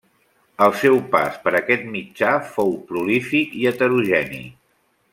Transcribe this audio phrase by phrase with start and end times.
[0.67, 4.45] El seu pas per aquest mitjà fou prolífic i heterogeni.